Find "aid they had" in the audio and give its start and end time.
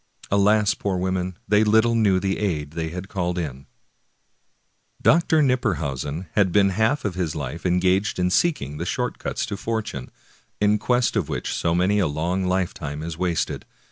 2.39-3.07